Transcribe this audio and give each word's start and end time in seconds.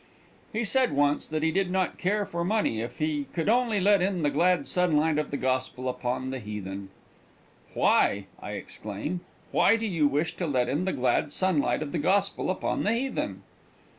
He 0.51 0.63
said 0.63 0.93
once 0.93 1.27
that 1.27 1.43
he 1.43 1.51
did 1.51 1.69
not 1.69 1.99
care 1.99 2.25
for 2.25 2.43
money 2.43 2.79
if 2.81 2.97
he 2.97 3.27
only 3.37 3.77
could 3.77 3.83
let 3.83 4.01
in 4.01 4.23
the 4.23 4.31
glad 4.31 4.65
sunlight 4.65 5.19
of 5.19 5.29
the 5.29 5.37
gospel 5.37 5.87
upon 5.87 6.31
the 6.31 6.39
heathen. 6.39 6.89
"Why," 7.75 8.25
I 8.41 8.53
exclaimed, 8.53 9.19
"why 9.51 9.75
do 9.75 9.85
you 9.85 10.07
wish 10.07 10.35
to 10.37 10.47
let 10.47 10.69
in 10.69 10.85
the 10.85 10.91
glad 10.93 11.31
sunlight 11.31 11.83
of 11.83 11.91
the 11.91 11.99
gospel 11.99 12.49
upon 12.49 12.81
the 12.83 12.93
heathen?" 12.95 13.43